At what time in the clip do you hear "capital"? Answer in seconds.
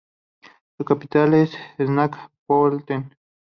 0.83-1.35